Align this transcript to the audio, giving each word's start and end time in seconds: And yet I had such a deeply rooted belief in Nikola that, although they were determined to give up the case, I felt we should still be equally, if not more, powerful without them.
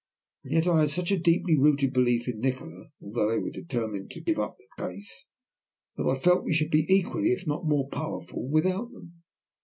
And 0.43 0.53
yet 0.53 0.65
I 0.65 0.79
had 0.79 0.89
such 0.89 1.11
a 1.11 1.19
deeply 1.19 1.55
rooted 1.55 1.93
belief 1.93 2.27
in 2.27 2.39
Nikola 2.39 2.85
that, 3.01 3.05
although 3.05 3.29
they 3.29 3.37
were 3.37 3.51
determined 3.51 4.09
to 4.09 4.19
give 4.19 4.39
up 4.39 4.57
the 4.57 4.83
case, 4.87 5.27
I 5.95 6.15
felt 6.15 6.43
we 6.43 6.55
should 6.55 6.69
still 6.69 6.81
be 6.83 6.91
equally, 6.91 7.27
if 7.33 7.45
not 7.45 7.65
more, 7.67 7.87
powerful 7.87 8.49
without 8.49 8.91
them. 8.93 9.21